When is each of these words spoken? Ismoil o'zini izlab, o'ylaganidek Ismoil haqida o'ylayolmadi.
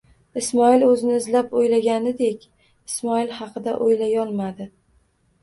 Ismoil 0.39 0.85
o'zini 0.85 1.13
izlab, 1.17 1.53
o'ylaganidek 1.59 2.47
Ismoil 2.93 3.31
haqida 3.43 3.77
o'ylayolmadi. 3.89 4.71